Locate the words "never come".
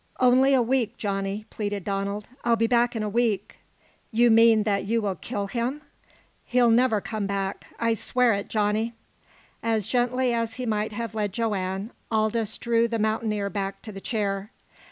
6.71-7.27